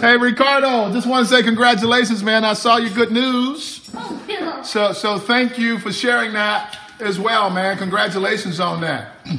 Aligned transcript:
Hey, 0.00 0.16
Ricardo, 0.16 0.92
just 0.92 1.08
want 1.08 1.26
to 1.26 1.34
say 1.34 1.42
congratulations, 1.42 2.22
man. 2.22 2.44
I 2.44 2.52
saw 2.52 2.76
your 2.76 2.90
good 2.90 3.10
news. 3.10 3.90
So, 4.62 4.92
so 4.92 5.18
thank 5.18 5.58
you 5.58 5.80
for 5.80 5.92
sharing 5.92 6.34
that 6.34 6.78
as 7.00 7.18
well, 7.18 7.50
man. 7.50 7.76
Congratulations 7.78 8.60
on 8.60 8.80
that. 8.82 9.12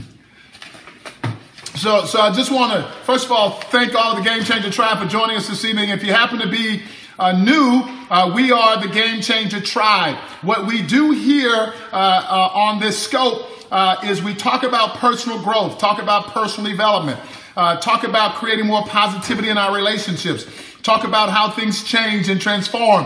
So, 1.75 2.03
so 2.03 2.19
I 2.19 2.33
just 2.33 2.51
want 2.51 2.73
to, 2.73 2.91
first 3.05 3.23
of 3.23 3.31
all, 3.31 3.51
thank 3.51 3.95
all 3.95 4.13
the 4.13 4.21
Game 4.21 4.43
Changer 4.43 4.69
Tribe 4.69 5.01
for 5.01 5.07
joining 5.07 5.37
us 5.37 5.47
this 5.47 5.63
evening. 5.63 5.91
If 5.91 6.03
you 6.03 6.11
happen 6.11 6.39
to 6.39 6.49
be 6.49 6.83
uh, 7.17 7.31
new, 7.31 7.83
uh, 8.09 8.33
we 8.35 8.51
are 8.51 8.81
the 8.81 8.89
Game 8.89 9.21
Changer 9.21 9.61
Tribe. 9.61 10.17
What 10.41 10.67
we 10.67 10.81
do 10.81 11.11
here 11.11 11.73
uh, 11.93 11.95
uh 11.95 12.49
on 12.53 12.81
this 12.81 13.01
scope 13.01 13.47
uh, 13.71 13.95
is 14.03 14.21
we 14.21 14.35
talk 14.35 14.63
about 14.63 14.95
personal 14.95 15.41
growth, 15.41 15.77
talk 15.77 16.01
about 16.01 16.33
personal 16.33 16.69
development, 16.69 17.17
uh, 17.59 17.75
talk 17.81 18.05
about 18.05 18.35
creating 18.35 18.65
more 18.65 18.83
positivity 18.83 19.49
in 19.49 19.57
our 19.57 19.75
relationships, 19.75 20.45
talk 20.81 21.03
about 21.03 21.29
how 21.29 21.51
things 21.51 21.83
change 21.83 22.29
and 22.29 22.39
transform 22.39 23.03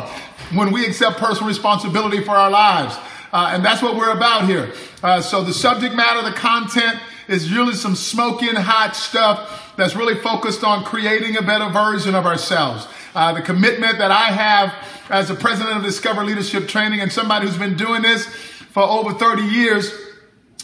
when 0.54 0.72
we 0.72 0.86
accept 0.86 1.18
personal 1.18 1.48
responsibility 1.48 2.24
for 2.24 2.32
our 2.32 2.52
lives. 2.52 2.96
and 3.34 3.66
that's 3.66 3.82
what 3.82 3.96
we're 3.96 4.16
about 4.16 4.46
here. 4.48 4.72
so 5.22 5.44
the 5.44 5.54
subject 5.54 5.96
matter, 5.96 6.22
the 6.22 6.36
content, 6.36 7.00
is 7.28 7.52
really 7.52 7.74
some 7.74 7.96
smoking 7.96 8.54
hot 8.54 8.96
stuff 8.96 9.74
that's 9.76 9.96
really 9.96 10.16
focused 10.16 10.64
on 10.64 10.84
creating 10.84 11.36
a 11.36 11.42
better 11.42 11.70
version 11.70 12.14
of 12.14 12.28
ourselves. 12.28 12.88
Uh, 13.16 13.34
the 13.34 13.42
commitment 13.42 13.98
that 13.98 14.12
I 14.12 14.26
have 14.26 14.74
as 15.10 15.30
the 15.30 15.36
president 15.36 15.78
of 15.78 15.84
Discover 15.84 16.26
Leadership 16.26 16.68
Training 16.68 17.00
and 17.00 17.12
somebody 17.12 17.48
who's 17.48 17.58
been 17.58 17.78
doing 17.78 18.04
this 18.04 18.26
for 18.26 18.84
over 18.84 19.14
30 19.14 19.44
years 19.44 19.92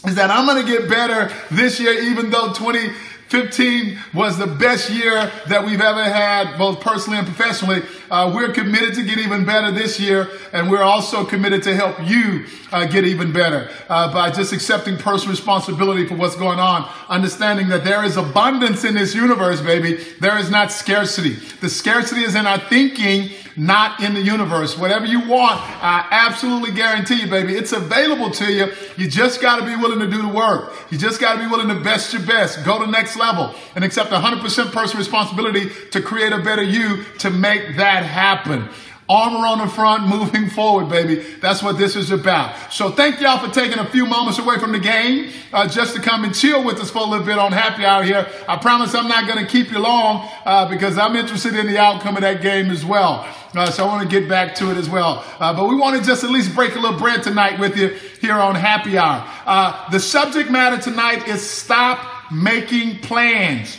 is 0.06 0.14
that 0.14 0.30
I'm 0.30 0.46
going 0.46 0.64
to 0.64 0.70
get 0.70 0.88
better 0.88 1.32
this 1.50 1.78
year, 1.78 1.92
even 1.92 2.30
though 2.30 2.52
20, 2.52 2.90
15 3.30 3.96
was 4.12 4.38
the 4.38 4.46
best 4.46 4.90
year 4.90 5.30
that 5.46 5.64
we've 5.64 5.80
ever 5.80 6.02
had, 6.02 6.58
both 6.58 6.80
personally 6.80 7.16
and 7.16 7.26
professionally. 7.26 7.82
Uh, 8.10 8.32
we're 8.34 8.52
committed 8.52 8.94
to 8.94 9.04
get 9.04 9.18
even 9.18 9.44
better 9.44 9.70
this 9.70 10.00
year, 10.00 10.28
and 10.52 10.70
we're 10.70 10.82
also 10.82 11.24
committed 11.24 11.62
to 11.62 11.74
help 11.74 11.96
you 12.02 12.44
uh, 12.72 12.86
get 12.86 13.04
even 13.04 13.32
better 13.32 13.70
uh, 13.88 14.12
by 14.12 14.30
just 14.30 14.52
accepting 14.52 14.96
personal 14.96 15.30
responsibility 15.30 16.06
for 16.06 16.14
what's 16.14 16.36
going 16.36 16.58
on, 16.58 16.90
understanding 17.08 17.68
that 17.68 17.84
there 17.84 18.04
is 18.04 18.16
abundance 18.16 18.84
in 18.84 18.94
this 18.94 19.14
universe, 19.14 19.60
baby. 19.60 20.02
There 20.20 20.38
is 20.38 20.50
not 20.50 20.72
scarcity. 20.72 21.34
The 21.60 21.68
scarcity 21.68 22.22
is 22.22 22.34
in 22.34 22.46
our 22.46 22.58
thinking 22.58 23.30
not 23.56 24.00
in 24.00 24.14
the 24.14 24.22
universe. 24.22 24.78
Whatever 24.78 25.04
you 25.04 25.20
want, 25.28 25.60
I 25.60 26.06
absolutely 26.10 26.72
guarantee 26.72 27.20
you, 27.20 27.26
baby, 27.26 27.54
it's 27.54 27.72
available 27.72 28.30
to 28.30 28.50
you. 28.50 28.72
You 28.96 29.08
just 29.08 29.42
got 29.42 29.58
to 29.58 29.66
be 29.66 29.76
willing 29.76 29.98
to 29.98 30.08
do 30.08 30.22
the 30.22 30.28
work. 30.28 30.72
You 30.90 30.98
just 30.98 31.20
got 31.20 31.34
to 31.34 31.40
be 31.40 31.46
willing 31.46 31.68
to 31.68 31.82
best 31.82 32.12
your 32.12 32.22
best, 32.22 32.64
go 32.64 32.78
to 32.78 32.86
the 32.86 32.90
next 32.90 33.16
level, 33.16 33.54
and 33.74 33.84
accept 33.84 34.10
100% 34.10 34.72
personal 34.72 34.98
responsibility 34.98 35.70
to 35.90 36.00
create 36.00 36.32
a 36.32 36.38
better 36.38 36.62
you 36.62 37.04
to 37.18 37.30
make 37.30 37.76
that 37.76 37.99
happen 38.02 38.68
armor 39.10 39.44
on 39.44 39.58
the 39.58 39.66
front, 39.66 40.06
moving 40.08 40.48
forward, 40.48 40.88
baby. 40.88 41.16
That's 41.40 41.62
what 41.62 41.76
this 41.76 41.96
is 41.96 42.12
about. 42.12 42.72
So 42.72 42.90
thank 42.90 43.20
y'all 43.20 43.44
for 43.44 43.52
taking 43.52 43.78
a 43.78 43.90
few 43.90 44.06
moments 44.06 44.38
away 44.38 44.58
from 44.58 44.72
the 44.72 44.78
game 44.78 45.32
uh, 45.52 45.66
just 45.66 45.96
to 45.96 46.00
come 46.00 46.24
and 46.24 46.34
chill 46.34 46.64
with 46.64 46.78
us 46.78 46.90
for 46.90 47.00
a 47.00 47.04
little 47.04 47.26
bit 47.26 47.38
on 47.38 47.52
Happy 47.52 47.84
Hour 47.84 48.04
here. 48.04 48.26
I 48.48 48.56
promise 48.56 48.94
I'm 48.94 49.08
not 49.08 49.26
going 49.26 49.44
to 49.44 49.50
keep 49.50 49.72
you 49.72 49.80
long 49.80 50.30
uh, 50.44 50.68
because 50.68 50.96
I'm 50.96 51.16
interested 51.16 51.56
in 51.56 51.66
the 51.66 51.78
outcome 51.78 52.14
of 52.14 52.22
that 52.22 52.40
game 52.40 52.70
as 52.70 52.84
well. 52.84 53.26
Uh, 53.52 53.68
so 53.68 53.84
I 53.84 53.88
want 53.88 54.08
to 54.08 54.20
get 54.20 54.28
back 54.28 54.54
to 54.56 54.70
it 54.70 54.76
as 54.76 54.88
well. 54.88 55.24
Uh, 55.40 55.52
but 55.52 55.68
we 55.68 55.74
want 55.74 55.98
to 55.98 56.06
just 56.06 56.22
at 56.22 56.30
least 56.30 56.54
break 56.54 56.76
a 56.76 56.78
little 56.78 56.98
bread 56.98 57.24
tonight 57.24 57.58
with 57.58 57.76
you 57.76 57.88
here 58.20 58.34
on 58.34 58.54
Happy 58.54 58.96
Hour. 58.96 59.28
Uh, 59.44 59.90
the 59.90 59.98
subject 59.98 60.50
matter 60.50 60.80
tonight 60.80 61.26
is 61.26 61.42
stop 61.42 62.30
making 62.30 63.00
plans. 63.00 63.76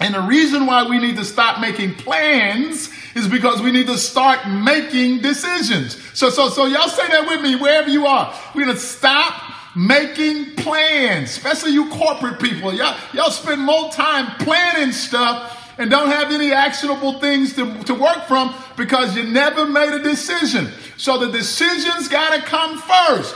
And 0.00 0.14
the 0.14 0.20
reason 0.20 0.66
why 0.66 0.86
we 0.86 0.98
need 0.98 1.16
to 1.16 1.24
stop 1.24 1.60
making 1.60 1.94
plans 1.94 2.90
is 3.14 3.26
because 3.26 3.62
we 3.62 3.72
need 3.72 3.86
to 3.86 3.96
start 3.96 4.46
making 4.46 5.22
decisions. 5.22 5.96
So, 6.12 6.28
so, 6.28 6.50
so 6.50 6.66
y'all 6.66 6.88
say 6.88 7.08
that 7.08 7.26
with 7.26 7.40
me 7.40 7.56
wherever 7.56 7.88
you 7.88 8.06
are. 8.06 8.34
We're 8.54 8.64
going 8.64 8.76
to 8.76 8.82
stop 8.82 9.42
making 9.74 10.54
plans, 10.56 11.30
especially 11.30 11.72
you 11.72 11.88
corporate 11.90 12.40
people. 12.40 12.74
Y'all, 12.74 12.96
y'all 13.14 13.30
spend 13.30 13.62
more 13.62 13.90
time 13.90 14.26
planning 14.38 14.92
stuff 14.92 15.74
and 15.78 15.90
don't 15.90 16.08
have 16.08 16.30
any 16.30 16.52
actionable 16.52 17.18
things 17.20 17.54
to, 17.54 17.82
to 17.84 17.94
work 17.94 18.24
from 18.26 18.54
because 18.76 19.16
you 19.16 19.24
never 19.24 19.66
made 19.66 19.92
a 19.92 20.02
decision. 20.02 20.68
So 20.98 21.18
the 21.18 21.30
decision's 21.30 22.08
got 22.08 22.34
to 22.34 22.42
come 22.42 22.78
first. 22.78 23.34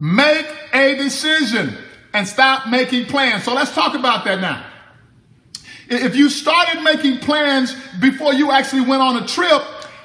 Make 0.00 0.46
a 0.72 0.96
decision 0.96 1.76
and 2.12 2.28
stop 2.28 2.68
making 2.68 3.06
plans. 3.06 3.44
So 3.44 3.54
let's 3.54 3.74
talk 3.74 3.94
about 3.94 4.24
that 4.24 4.40
now. 4.40 4.64
If 5.88 6.16
you 6.16 6.30
started 6.30 6.82
making 6.82 7.18
plans 7.18 7.74
before 8.00 8.32
you 8.32 8.50
actually 8.50 8.82
went 8.82 9.02
on 9.02 9.22
a 9.22 9.26
trip, 9.26 9.62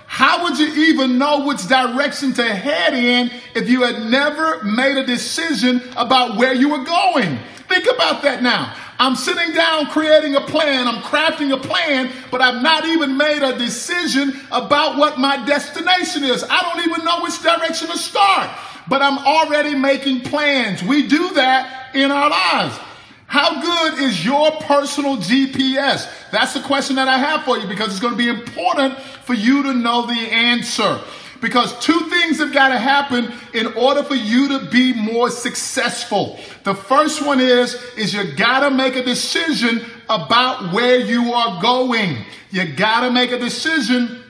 how 0.07 0.43
would 0.43 0.57
you 0.57 0.67
even 0.87 1.17
know 1.17 1.45
which 1.45 1.67
direction 1.67 2.33
to 2.33 2.43
head 2.43 2.93
in 2.93 3.31
if 3.55 3.69
you 3.69 3.83
had 3.83 4.09
never 4.09 4.63
made 4.63 4.97
a 4.97 5.05
decision 5.05 5.81
about 5.95 6.35
where 6.35 6.53
you 6.53 6.69
were 6.69 6.83
going? 6.83 7.37
Think 7.69 7.85
about 7.85 8.23
that 8.23 8.41
now. 8.41 8.75
I'm 8.97 9.15
sitting 9.15 9.53
down 9.53 9.85
creating 9.85 10.35
a 10.35 10.41
plan, 10.41 10.87
I'm 10.87 11.01
crafting 11.03 11.53
a 11.53 11.57
plan, 11.57 12.11
but 12.31 12.41
I've 12.41 12.61
not 12.61 12.85
even 12.85 13.15
made 13.15 13.43
a 13.43 13.57
decision 13.57 14.33
about 14.51 14.97
what 14.97 15.17
my 15.17 15.45
destination 15.45 16.25
is. 16.25 16.43
I 16.43 16.61
don't 16.63 16.85
even 16.85 17.05
know 17.05 17.21
which 17.21 17.41
direction 17.41 17.87
to 17.87 17.97
start, 17.97 18.49
but 18.89 19.01
I'm 19.01 19.19
already 19.19 19.75
making 19.75 20.21
plans. 20.21 20.83
We 20.83 21.07
do 21.07 21.33
that 21.35 21.95
in 21.95 22.11
our 22.11 22.29
lives. 22.29 22.77
How 23.29 23.61
good 23.61 24.01
is 24.01 24.25
your 24.25 24.49
personal 24.53 25.17
GPS? 25.17 26.09
That's 26.31 26.55
the 26.55 26.61
question 26.61 26.95
that 26.95 27.07
I 27.07 27.19
have 27.19 27.43
for 27.43 27.59
you 27.59 27.67
because 27.67 27.91
it's 27.91 27.99
going 27.99 28.13
to 28.13 28.17
be 28.17 28.27
important 28.27 28.97
for 28.97 29.35
you 29.35 29.61
to 29.61 29.73
know 29.73 30.07
the 30.07 30.13
answer. 30.13 30.99
Because 31.39 31.77
two 31.79 32.09
things 32.09 32.39
have 32.39 32.51
got 32.51 32.69
to 32.69 32.79
happen 32.79 33.31
in 33.53 33.67
order 33.73 34.01
for 34.01 34.15
you 34.15 34.47
to 34.47 34.65
be 34.71 34.93
more 34.93 35.29
successful. 35.29 36.39
The 36.63 36.73
first 36.73 37.23
one 37.23 37.39
is, 37.39 37.75
is 37.95 38.15
you 38.15 38.33
got 38.33 38.67
to 38.67 38.71
make 38.71 38.95
a 38.95 39.03
decision 39.03 39.85
about 40.09 40.73
where 40.73 40.99
you 40.99 41.31
are 41.31 41.61
going. 41.61 42.25
You 42.49 42.73
got 42.73 43.01
to 43.01 43.11
make 43.11 43.31
a 43.31 43.37
decision 43.37 44.23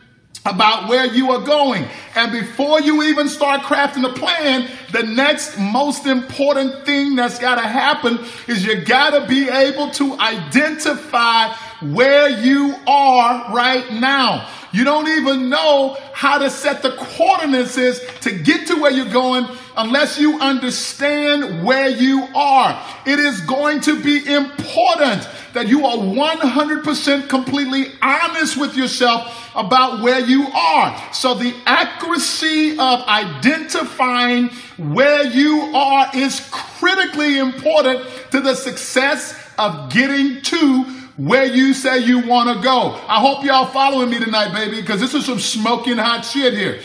about 0.45 0.87
where 0.87 1.05
you 1.05 1.31
are 1.31 1.41
going. 1.41 1.85
And 2.15 2.31
before 2.31 2.81
you 2.81 3.03
even 3.03 3.27
start 3.27 3.61
crafting 3.61 4.09
a 4.09 4.13
plan, 4.13 4.69
the 4.91 5.03
next 5.03 5.59
most 5.59 6.05
important 6.05 6.85
thing 6.85 7.15
that's 7.15 7.39
got 7.39 7.55
to 7.55 7.67
happen 7.67 8.19
is 8.47 8.65
you 8.65 8.83
got 8.83 9.11
to 9.11 9.27
be 9.27 9.49
able 9.49 9.91
to 9.91 10.17
identify 10.19 11.53
where 11.81 12.29
you 12.29 12.75
are 12.87 13.53
right 13.53 13.91
now. 13.93 14.49
You 14.71 14.83
don't 14.83 15.07
even 15.07 15.49
know 15.49 15.97
how 16.13 16.37
to 16.37 16.49
set 16.49 16.83
the 16.83 16.91
coordinates 16.91 17.75
to 18.21 18.31
get 18.31 18.67
to 18.67 18.79
where 18.79 18.91
you're 18.91 19.11
going 19.11 19.47
unless 19.75 20.19
you 20.19 20.39
understand 20.39 21.65
where 21.65 21.89
you 21.89 22.27
are. 22.35 22.85
It 23.05 23.19
is 23.19 23.41
going 23.41 23.81
to 23.81 24.01
be 24.01 24.31
important 24.31 25.27
that 25.53 25.67
you 25.67 25.85
are 25.85 25.97
100% 25.97 27.29
completely 27.29 27.91
honest 28.01 28.57
with 28.57 28.75
yourself 28.75 29.51
about 29.55 30.03
where 30.03 30.19
you 30.19 30.47
are. 30.47 31.13
So 31.13 31.33
the 31.33 31.53
accuracy 31.65 32.71
of 32.73 33.01
identifying 33.07 34.49
where 34.77 35.23
you 35.25 35.71
are 35.75 36.09
is 36.15 36.47
critically 36.51 37.37
important 37.37 38.05
to 38.31 38.41
the 38.41 38.55
success 38.55 39.35
of 39.57 39.91
getting 39.91 40.41
to 40.41 40.83
where 41.17 41.45
you 41.45 41.73
say 41.73 41.99
you 41.99 42.25
want 42.25 42.55
to 42.55 42.63
go. 42.63 42.97
I 43.07 43.19
hope 43.19 43.43
y'all 43.43 43.65
following 43.65 44.09
me 44.09 44.19
tonight, 44.19 44.53
baby, 44.53 44.79
because 44.79 45.01
this 45.01 45.13
is 45.13 45.25
some 45.25 45.39
smoking 45.39 45.97
hot 45.97 46.23
shit 46.23 46.53
here. 46.53 46.79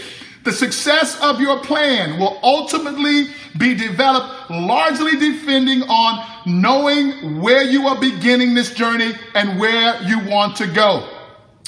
The 0.45 0.53
success 0.53 1.19
of 1.23 1.41
your 1.41 1.59
plan 1.61 2.19
will 2.21 2.39
ultimately 2.43 3.29
be 3.57 3.75
developed 3.75 4.51
largely 4.51 5.13
depending 5.13 5.83
on 5.85 6.27
knowing 6.45 7.41
where 7.41 7.63
you 7.63 7.89
are 7.89 7.99
beginning 7.99 8.55
this 8.55 8.75
journey 8.75 9.15
and 9.35 9.59
where 9.59 10.03
you 10.03 10.21
want 10.29 10.57
to 10.57 10.67
go. 10.67 11.09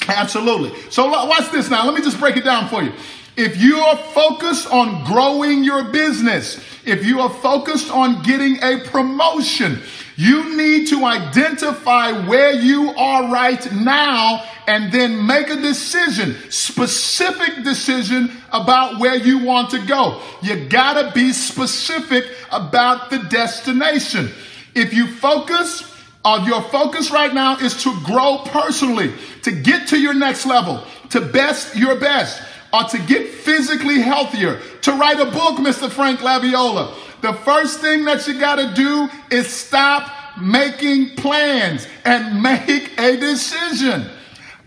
Absolutely. 0.07 0.79
So 0.91 1.07
watch 1.07 1.51
this 1.51 1.69
now. 1.69 1.85
Let 1.85 1.95
me 1.95 2.01
just 2.01 2.19
break 2.19 2.37
it 2.37 2.45
down 2.45 2.69
for 2.69 2.83
you. 2.83 2.93
If 3.35 3.57
you 3.57 3.77
are 3.79 3.97
focused 3.97 4.71
on 4.71 5.03
growing 5.05 5.63
your 5.63 5.85
business, 5.85 6.63
if 6.85 7.05
you 7.05 7.19
are 7.19 7.29
focused 7.29 7.91
on 7.91 8.21
getting 8.23 8.61
a 8.63 8.79
promotion, 8.79 9.81
you 10.17 10.57
need 10.57 10.87
to 10.87 11.05
identify 11.05 12.11
where 12.27 12.51
you 12.51 12.89
are 12.89 13.31
right 13.31 13.71
now 13.71 14.43
and 14.65 14.91
then 14.91 15.27
make 15.27 15.47
a 15.49 15.55
decision, 15.55 16.35
specific 16.49 17.63
decision 17.63 18.31
about 18.51 18.99
where 18.99 19.15
you 19.15 19.37
want 19.37 19.69
to 19.69 19.85
go. 19.85 20.19
You 20.41 20.67
gotta 20.67 21.11
be 21.13 21.31
specific 21.33 22.25
about 22.51 23.11
the 23.11 23.19
destination. 23.19 24.31
If 24.73 24.91
you 24.91 25.05
focus, 25.05 25.83
uh, 26.25 26.43
your 26.47 26.63
focus 26.63 27.11
right 27.11 27.33
now 27.33 27.57
is 27.57 27.83
to 27.83 27.95
grow 28.03 28.39
personally, 28.45 29.13
to 29.43 29.51
get 29.51 29.87
to 29.89 29.99
your 29.99 30.15
next 30.15 30.47
level, 30.47 30.83
to 31.11 31.21
best 31.21 31.75
your 31.75 31.95
best, 31.95 32.41
or 32.73 32.83
to 32.85 32.97
get 32.97 33.29
physically 33.29 34.01
healthier, 34.01 34.59
to 34.81 34.93
write 34.93 35.19
a 35.19 35.25
book, 35.25 35.59
Mr. 35.59 35.91
Frank 35.91 36.21
Laviola 36.21 36.95
the 37.21 37.33
first 37.33 37.79
thing 37.79 38.05
that 38.05 38.27
you 38.27 38.39
got 38.39 38.55
to 38.55 38.73
do 38.73 39.09
is 39.29 39.47
stop 39.47 40.39
making 40.39 41.15
plans 41.15 41.87
and 42.05 42.41
make 42.49 42.99
a 42.99 43.17
decision. 43.17 44.09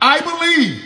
I 0.01 0.21
believe 0.21 0.85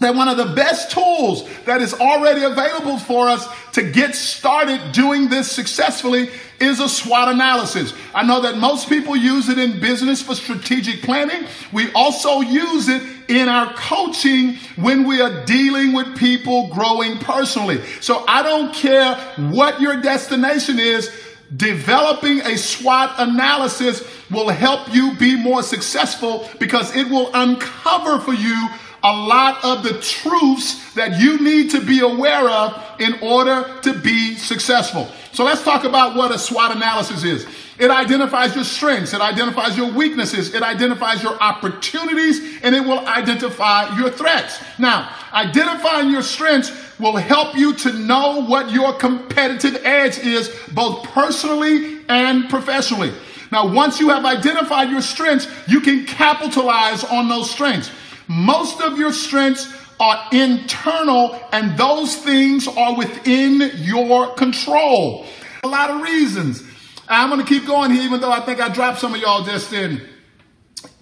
that 0.00 0.14
one 0.14 0.28
of 0.28 0.38
the 0.38 0.46
best 0.54 0.90
tools 0.90 1.48
that 1.66 1.80
is 1.80 1.94
already 1.94 2.42
available 2.42 2.98
for 2.98 3.28
us 3.28 3.46
to 3.72 3.82
get 3.82 4.14
started 4.14 4.92
doing 4.92 5.28
this 5.28 5.50
successfully 5.52 6.30
is 6.58 6.80
a 6.80 6.88
SWOT 6.88 7.28
analysis. 7.28 7.94
I 8.14 8.26
know 8.26 8.40
that 8.42 8.56
most 8.56 8.88
people 8.88 9.14
use 9.14 9.48
it 9.48 9.58
in 9.58 9.78
business 9.78 10.22
for 10.22 10.34
strategic 10.34 11.02
planning. 11.02 11.46
We 11.72 11.92
also 11.92 12.40
use 12.40 12.88
it 12.88 13.02
in 13.28 13.48
our 13.48 13.72
coaching 13.74 14.56
when 14.76 15.06
we 15.06 15.20
are 15.20 15.44
dealing 15.44 15.92
with 15.92 16.18
people 16.18 16.68
growing 16.68 17.18
personally. 17.18 17.82
So 18.00 18.24
I 18.26 18.42
don't 18.42 18.74
care 18.74 19.14
what 19.36 19.80
your 19.80 20.00
destination 20.00 20.78
is. 20.78 21.10
Developing 21.54 22.40
a 22.40 22.56
SWOT 22.56 23.12
analysis 23.18 24.02
will 24.30 24.48
help 24.48 24.94
you 24.94 25.14
be 25.16 25.36
more 25.36 25.62
successful 25.62 26.48
because 26.58 26.94
it 26.94 27.08
will 27.08 27.30
uncover 27.34 28.20
for 28.20 28.32
you 28.32 28.68
a 29.02 29.12
lot 29.12 29.64
of 29.64 29.82
the 29.82 29.98
truths 30.00 30.94
that 30.94 31.20
you 31.20 31.38
need 31.40 31.70
to 31.70 31.80
be 31.84 32.00
aware 32.00 32.48
of 32.48 33.00
in 33.00 33.14
order 33.22 33.78
to 33.82 33.94
be 33.94 34.34
successful. 34.34 35.08
So 35.32 35.44
let's 35.44 35.62
talk 35.62 35.84
about 35.84 36.16
what 36.16 36.30
a 36.32 36.38
SWOT 36.38 36.76
analysis 36.76 37.24
is. 37.24 37.46
It 37.78 37.90
identifies 37.90 38.54
your 38.54 38.64
strengths, 38.64 39.14
it 39.14 39.22
identifies 39.22 39.74
your 39.74 39.90
weaknesses, 39.90 40.54
it 40.54 40.62
identifies 40.62 41.22
your 41.22 41.32
opportunities, 41.40 42.62
and 42.62 42.74
it 42.74 42.84
will 42.84 42.98
identify 43.06 43.96
your 43.96 44.10
threats. 44.10 44.62
Now, 44.78 45.10
identifying 45.32 46.10
your 46.10 46.20
strengths 46.20 46.70
will 47.00 47.16
help 47.16 47.56
you 47.56 47.72
to 47.72 47.92
know 47.94 48.42
what 48.42 48.70
your 48.70 48.92
competitive 48.92 49.80
edge 49.82 50.18
is, 50.18 50.54
both 50.72 51.04
personally 51.04 52.02
and 52.10 52.50
professionally. 52.50 53.14
Now, 53.50 53.72
once 53.72 53.98
you 53.98 54.10
have 54.10 54.26
identified 54.26 54.90
your 54.90 55.00
strengths, 55.00 55.48
you 55.66 55.80
can 55.80 56.04
capitalize 56.04 57.02
on 57.04 57.28
those 57.28 57.50
strengths. 57.50 57.90
Most 58.30 58.80
of 58.80 58.96
your 58.96 59.12
strengths 59.12 59.66
are 59.98 60.28
internal, 60.30 61.36
and 61.50 61.76
those 61.76 62.14
things 62.14 62.68
are 62.68 62.96
within 62.96 63.72
your 63.78 64.34
control. 64.34 65.26
A 65.64 65.66
lot 65.66 65.90
of 65.90 66.00
reasons. 66.00 66.62
I'm 67.08 67.28
going 67.28 67.44
to 67.44 67.46
keep 67.46 67.66
going 67.66 67.90
here, 67.90 68.04
even 68.04 68.20
though 68.20 68.30
I 68.30 68.38
think 68.38 68.60
I 68.60 68.68
dropped 68.68 69.00
some 69.00 69.16
of 69.16 69.20
y'all 69.20 69.42
just 69.42 69.72
in. 69.72 70.00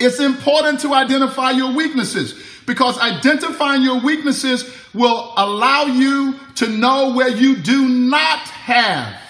It's 0.01 0.21
important 0.21 0.81
to 0.81 0.95
identify 0.95 1.51
your 1.51 1.75
weaknesses 1.75 2.43
because 2.67 2.99
identifying 2.99 3.83
your 3.83 4.01
weaknesses 4.01 4.65
will 4.95 5.35
allow 5.37 5.85
you 5.85 6.41
to 6.55 6.69
know 6.69 7.13
where 7.13 7.29
you 7.29 7.57
do 7.57 7.91
not 7.91 8.39
have 8.39 9.21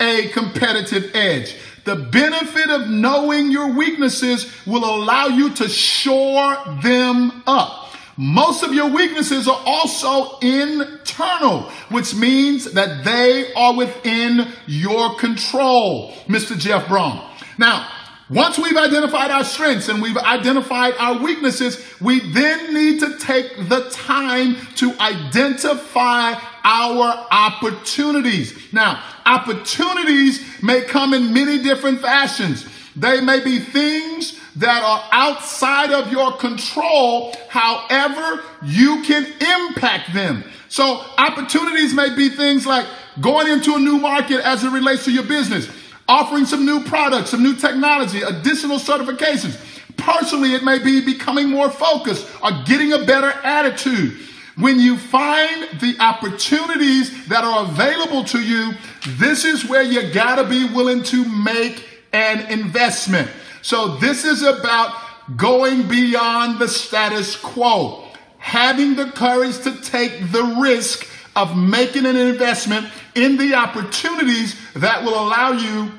a 0.00 0.30
competitive 0.30 1.14
edge. 1.14 1.54
The 1.84 1.96
benefit 1.96 2.70
of 2.70 2.88
knowing 2.88 3.50
your 3.50 3.72
weaknesses 3.72 4.52
will 4.66 4.84
allow 4.84 5.26
you 5.26 5.50
to 5.54 5.68
shore 5.68 6.56
them 6.82 7.42
up. 7.46 7.94
Most 8.16 8.62
of 8.62 8.74
your 8.74 8.90
weaknesses 8.90 9.48
are 9.48 9.62
also 9.64 10.38
internal, 10.40 11.62
which 11.88 12.14
means 12.14 12.72
that 12.72 13.02
they 13.02 13.52
are 13.54 13.74
within 13.74 14.48
your 14.66 15.14
control, 15.14 16.12
Mr. 16.26 16.58
Jeff 16.58 16.86
Brown. 16.88 17.26
Now, 17.56 17.88
once 18.28 18.58
we've 18.58 18.76
identified 18.76 19.30
our 19.30 19.42
strengths 19.42 19.88
and 19.88 20.00
we've 20.00 20.16
identified 20.16 20.94
our 20.98 21.20
weaknesses, 21.20 21.84
we 22.00 22.20
then 22.20 22.74
need 22.74 23.00
to 23.00 23.18
take 23.18 23.68
the 23.68 23.90
time 23.90 24.54
to 24.76 24.94
identify 25.00 26.34
our 26.64 27.26
opportunities. 27.30 28.72
Now, 28.72 29.02
opportunities 29.26 30.62
may 30.62 30.82
come 30.82 31.14
in 31.14 31.32
many 31.32 31.62
different 31.62 32.00
fashions. 32.00 32.66
They 32.96 33.20
may 33.20 33.42
be 33.42 33.60
things 33.60 34.38
that 34.56 34.82
are 34.82 35.08
outside 35.12 35.92
of 35.92 36.10
your 36.10 36.32
control. 36.36 37.34
However, 37.48 38.42
you 38.62 39.02
can 39.02 39.24
impact 39.24 40.12
them. 40.12 40.44
So 40.68 41.04
opportunities 41.18 41.94
may 41.94 42.14
be 42.14 42.28
things 42.28 42.66
like 42.66 42.86
going 43.20 43.48
into 43.48 43.74
a 43.74 43.78
new 43.78 43.98
market 43.98 44.40
as 44.40 44.64
it 44.64 44.70
relates 44.70 45.04
to 45.04 45.12
your 45.12 45.24
business, 45.24 45.68
offering 46.08 46.46
some 46.46 46.64
new 46.64 46.84
products, 46.84 47.30
some 47.30 47.42
new 47.42 47.54
technology, 47.54 48.22
additional 48.22 48.78
certifications. 48.78 49.58
Personally, 49.96 50.54
it 50.54 50.64
may 50.64 50.78
be 50.78 51.04
becoming 51.04 51.48
more 51.48 51.70
focused 51.70 52.26
or 52.42 52.50
getting 52.64 52.92
a 52.92 53.04
better 53.04 53.30
attitude. 53.44 54.18
When 54.60 54.78
you 54.78 54.98
find 54.98 55.80
the 55.80 55.96
opportunities 56.00 57.28
that 57.28 57.44
are 57.44 57.64
available 57.64 58.24
to 58.24 58.40
you, 58.40 58.72
this 59.18 59.44
is 59.44 59.66
where 59.66 59.82
you 59.82 60.12
gotta 60.12 60.44
be 60.44 60.64
willing 60.64 61.02
to 61.04 61.24
make 61.24 61.88
an 62.12 62.50
investment. 62.50 63.30
So 63.62 63.96
this 63.96 64.24
is 64.24 64.42
about 64.42 64.94
going 65.36 65.88
beyond 65.88 66.58
the 66.58 66.68
status 66.68 67.36
quo, 67.36 68.04
having 68.38 68.96
the 68.96 69.06
courage 69.06 69.58
to 69.60 69.80
take 69.80 70.32
the 70.32 70.58
risk 70.60 71.06
of 71.36 71.56
making 71.56 72.04
an 72.06 72.16
investment 72.16 72.86
in 73.14 73.36
the 73.36 73.54
opportunities 73.54 74.56
that 74.74 75.04
will 75.04 75.14
allow 75.14 75.52
you 75.52 75.90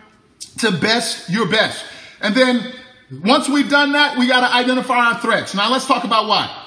to 0.59 0.71
best 0.71 1.29
your 1.29 1.47
best. 1.47 1.83
And 2.21 2.35
then 2.35 2.73
once 3.23 3.49
we've 3.49 3.69
done 3.69 3.93
that, 3.93 4.17
we 4.17 4.27
got 4.27 4.47
to 4.47 4.55
identify 4.55 5.13
our 5.13 5.19
threats. 5.19 5.55
Now 5.55 5.71
let's 5.71 5.87
talk 5.87 6.03
about 6.03 6.27
why. 6.27 6.60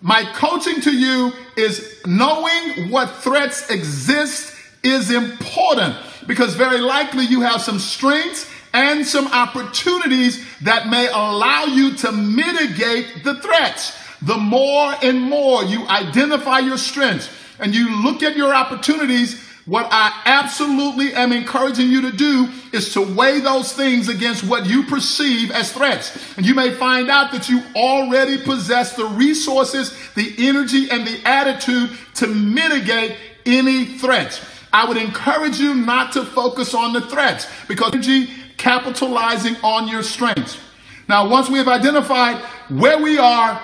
My 0.00 0.24
coaching 0.34 0.80
to 0.82 0.90
you 0.90 1.32
is 1.56 2.00
knowing 2.06 2.90
what 2.90 3.10
threats 3.16 3.68
exist 3.68 4.54
is 4.82 5.10
important 5.10 5.94
because 6.26 6.54
very 6.54 6.80
likely 6.80 7.24
you 7.24 7.42
have 7.42 7.60
some 7.60 7.78
strengths 7.78 8.50
and 8.72 9.04
some 9.04 9.26
opportunities 9.26 10.42
that 10.62 10.88
may 10.88 11.08
allow 11.08 11.64
you 11.64 11.94
to 11.96 12.12
mitigate 12.12 13.24
the 13.24 13.34
threats. 13.36 13.96
The 14.22 14.38
more 14.38 14.94
and 15.02 15.20
more 15.20 15.64
you 15.64 15.86
identify 15.88 16.60
your 16.60 16.78
strengths 16.78 17.28
and 17.58 17.74
you 17.74 18.02
look 18.02 18.22
at 18.22 18.36
your 18.36 18.54
opportunities, 18.54 19.49
what 19.66 19.86
I 19.90 20.22
absolutely 20.24 21.12
am 21.12 21.32
encouraging 21.32 21.88
you 21.88 22.10
to 22.10 22.16
do 22.16 22.48
is 22.72 22.92
to 22.94 23.02
weigh 23.02 23.40
those 23.40 23.72
things 23.72 24.08
against 24.08 24.42
what 24.44 24.66
you 24.66 24.84
perceive 24.84 25.50
as 25.50 25.72
threats. 25.72 26.16
And 26.36 26.46
you 26.46 26.54
may 26.54 26.72
find 26.72 27.10
out 27.10 27.30
that 27.32 27.48
you 27.48 27.62
already 27.76 28.38
possess 28.38 28.96
the 28.96 29.04
resources, 29.04 29.94
the 30.14 30.34
energy, 30.38 30.90
and 30.90 31.06
the 31.06 31.20
attitude 31.26 31.90
to 32.14 32.26
mitigate 32.26 33.16
any 33.44 33.84
threats. 33.84 34.44
I 34.72 34.86
would 34.86 34.96
encourage 34.96 35.58
you 35.58 35.74
not 35.74 36.12
to 36.12 36.24
focus 36.24 36.74
on 36.74 36.92
the 36.92 37.00
threats 37.02 37.46
because 37.68 37.92
energy 37.92 38.30
capitalizing 38.56 39.56
on 39.62 39.88
your 39.88 40.02
strengths. 40.02 40.58
Now, 41.08 41.28
once 41.28 41.48
we 41.48 41.58
have 41.58 41.68
identified 41.68 42.36
where 42.68 42.98
we 42.98 43.18
are 43.18 43.60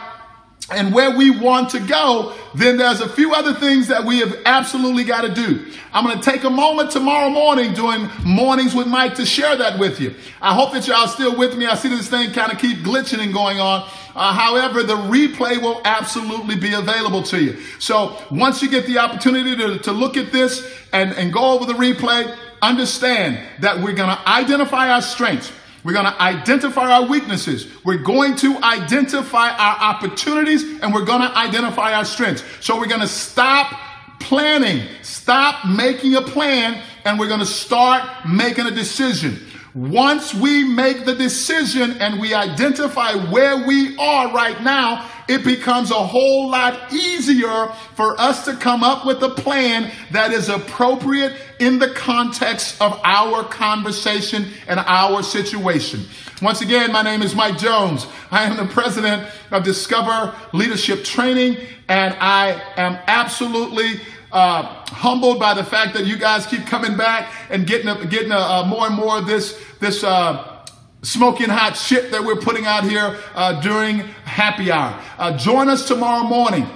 and 0.71 0.93
where 0.93 1.17
we 1.17 1.31
want 1.31 1.71
to 1.71 1.81
go, 1.81 2.35
then 2.55 2.77
there's 2.77 3.01
a 3.01 3.09
few 3.09 3.33
other 3.33 3.55
things 3.55 3.87
that 3.89 4.05
we 4.05 4.19
have 4.19 4.37
absolutely 4.47 5.05
got 5.05 5.23
to 5.23 5.33
do. 5.33 5.65
I'm 5.93 6.05
going 6.05 6.19
to 6.19 6.31
take 6.31 6.43
a 6.43 6.51
moment 6.51 6.91
tomorrow 6.91 7.31
morning 7.31 7.73
doing 7.73 8.11
mornings 8.25 8.75
with 8.75 8.89
Mike 8.89 9.15
to 9.17 9.27
share 9.27 9.57
that 9.57 9.79
with 9.79 10.01
you. 10.01 10.15
I 10.43 10.55
hope 10.55 10.73
that 10.73 10.89
y'all 10.89 11.07
still 11.07 11.37
with 11.37 11.57
me. 11.57 11.67
I 11.67 11.77
see 11.77 11.89
this 11.89 12.09
thing 12.09 12.33
kind 12.33 12.53
of 12.53 12.59
keep 12.59 12.79
glitching 12.79 13.21
and 13.21 13.33
going 13.33 13.61
on. 13.61 13.89
Uh, 14.17 14.33
however, 14.33 14.83
the 14.83 14.97
replay 14.97 15.61
will 15.61 15.81
absolutely 15.85 16.57
be 16.57 16.75
available 16.75 17.23
to 17.23 17.41
you. 17.41 17.61
So 17.79 18.21
once 18.31 18.61
you 18.61 18.69
get 18.69 18.87
the 18.87 18.99
opportunity 18.99 19.55
to, 19.57 19.79
to 19.81 19.93
look 19.93 20.17
at 20.17 20.33
this 20.33 20.69
and, 20.93 21.13
and 21.13 21.33
go 21.33 21.53
over 21.53 21.65
the 21.65 21.79
replay, 21.79 22.37
understand 22.61 23.39
that 23.61 23.77
we're 23.77 23.95
going 23.95 24.15
to 24.15 24.29
identify 24.29 24.91
our 24.91 25.03
strengths. 25.03 25.53
We're 25.87 25.93
going 25.93 26.13
to 26.13 26.21
identify 26.21 26.91
our 26.91 27.07
weaknesses. 27.07 27.69
We're 27.85 27.99
going 27.99 28.35
to 28.39 28.59
identify 28.61 29.51
our 29.51 29.77
opportunities 29.77 30.65
and 30.81 30.93
we're 30.93 31.05
going 31.05 31.21
to 31.21 31.33
identify 31.39 31.93
our 31.93 32.05
strengths. 32.05 32.43
So 32.61 32.77
we're 32.77 32.89
going 32.89 33.03
to 33.03 33.07
stop 33.07 33.73
planning, 34.19 34.89
stop 35.03 35.65
making 35.65 36.17
a 36.17 36.23
plan, 36.23 36.83
and 37.05 37.21
we're 37.21 37.29
going 37.29 37.39
to 37.39 37.47
start 37.47 38.03
making 38.29 38.67
a 38.67 38.73
decision. 38.73 39.39
Once 39.77 40.33
we 40.33 40.65
make 40.65 41.05
the 41.05 41.15
decision 41.15 42.01
and 42.01 42.19
we 42.19 42.33
identify 42.33 43.13
where 43.31 43.67
we 43.67 43.95
are 43.99 44.33
right 44.33 44.63
now, 44.63 45.07
it 45.29 45.45
becomes 45.45 45.91
a 45.91 45.95
whole 45.95 46.49
lot 46.49 46.91
easier 46.91 47.67
for 47.95 48.19
us 48.19 48.47
to 48.47 48.57
come 48.57 48.83
up 48.83 49.05
with 49.05 49.23
a 49.23 49.29
plan 49.29 49.93
that 50.13 50.33
is 50.33 50.49
appropriate 50.49 51.37
in 51.59 51.79
the 51.79 51.91
context 51.91 52.81
of 52.81 52.99
our 53.05 53.45
conversation 53.45 54.47
and 54.67 54.81
our 54.81 55.23
situation. 55.23 56.07
Once 56.41 56.63
again, 56.63 56.91
my 56.91 57.03
name 57.03 57.21
is 57.21 57.35
Mike 57.35 57.59
Jones. 57.59 58.07
I 58.31 58.45
am 58.45 58.57
the 58.57 58.73
president 58.73 59.29
of 59.51 59.63
Discover 59.63 60.35
Leadership 60.55 61.05
Training, 61.05 61.59
and 61.87 62.17
I 62.19 62.63
am 62.79 62.99
absolutely 63.07 64.01
uh, 64.37 64.85
humbled 64.89 65.41
by 65.41 65.55
the 65.55 65.65
fact 65.65 65.95
that 65.95 66.05
you 66.05 66.19
guys 66.19 66.47
keep 66.47 66.67
coming 66.67 66.95
back 66.95 67.33
and 67.49 67.67
getting 67.67 67.89
a, 67.89 68.05
getting 68.05 68.33
a, 68.33 68.37
a 68.37 68.67
more 68.67 68.87
and 68.87 68.95
more 68.95 69.17
of 69.17 69.27
this 69.27 69.59
this 69.81 70.05
uh, 70.05 70.67
smoking 71.01 71.49
hot 71.49 71.75
shit 71.75 72.11
that 72.11 72.23
we're 72.23 72.37
putting 72.37 72.67
out 72.67 72.85
here 72.85 73.19
uh, 73.35 73.59
during 73.63 74.01
happy 74.25 74.71
hour. 74.71 75.01
Uh, 75.17 75.35
join 75.39 75.71
us 75.71 75.89
tomorrow 75.89 76.23
morning 76.23 76.67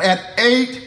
at 0.00 0.18
8 0.38 0.86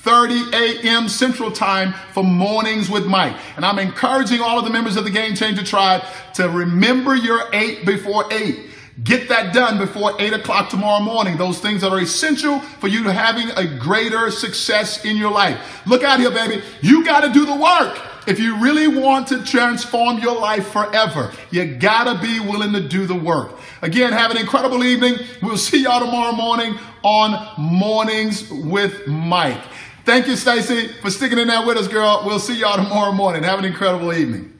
30 0.00 0.50
a.m. 0.54 1.08
Central 1.08 1.52
Time 1.52 1.94
for 2.12 2.24
Mornings 2.24 2.90
with 2.90 3.06
Mike. 3.06 3.36
And 3.56 3.64
I'm 3.64 3.78
encouraging 3.78 4.40
all 4.40 4.58
of 4.58 4.64
the 4.64 4.70
members 4.70 4.96
of 4.96 5.04
the 5.04 5.10
Game 5.10 5.36
Changer 5.36 5.62
Tribe 5.62 6.02
to 6.34 6.48
remember 6.48 7.14
your 7.14 7.42
eight 7.52 7.84
before 7.86 8.24
eight. 8.32 8.70
Get 9.04 9.28
that 9.28 9.54
done 9.54 9.78
before 9.78 10.20
8 10.20 10.32
o'clock 10.32 10.70
tomorrow 10.70 11.00
morning. 11.00 11.36
Those 11.36 11.60
things 11.60 11.82
that 11.82 11.92
are 11.92 12.00
essential 12.00 12.58
for 12.58 12.88
you 12.88 13.04
to 13.04 13.12
having 13.12 13.50
a 13.50 13.78
greater 13.78 14.30
success 14.30 15.04
in 15.04 15.16
your 15.16 15.30
life. 15.30 15.86
Look 15.86 16.02
out 16.02 16.18
here, 16.18 16.30
baby. 16.30 16.62
You 16.80 17.04
got 17.04 17.20
to 17.20 17.32
do 17.32 17.46
the 17.46 17.54
work. 17.54 17.96
If 18.26 18.38
you 18.38 18.56
really 18.56 18.88
want 18.88 19.28
to 19.28 19.42
transform 19.42 20.18
your 20.18 20.38
life 20.38 20.68
forever, 20.68 21.32
you 21.50 21.64
gotta 21.76 22.20
be 22.20 22.40
willing 22.40 22.74
to 22.74 22.80
do 22.86 23.06
the 23.06 23.14
work. 23.14 23.52
Again, 23.80 24.12
have 24.12 24.30
an 24.30 24.36
incredible 24.36 24.84
evening. 24.84 25.16
We'll 25.40 25.56
see 25.56 25.84
y'all 25.84 26.00
tomorrow 26.00 26.32
morning 26.32 26.78
on 27.02 27.54
Mornings 27.56 28.50
with 28.50 29.06
Mike. 29.06 29.62
Thank 30.04 30.26
you, 30.26 30.36
Stacy, 30.36 30.88
for 31.00 31.10
sticking 31.10 31.38
in 31.38 31.48
there 31.48 31.66
with 31.66 31.78
us, 31.78 31.88
girl. 31.88 32.22
We'll 32.26 32.38
see 32.38 32.60
y'all 32.60 32.76
tomorrow 32.76 33.12
morning. 33.12 33.44
Have 33.44 33.60
an 33.60 33.64
incredible 33.64 34.12
evening. 34.12 34.57